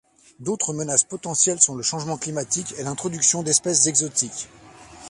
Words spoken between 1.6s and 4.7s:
sont le changement climatique et l'introduction d'espèces exotiques.